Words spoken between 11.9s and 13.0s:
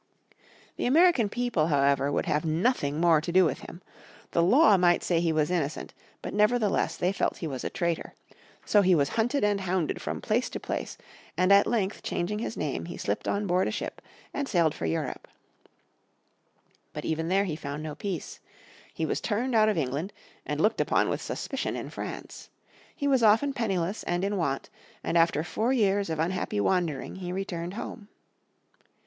changing his name he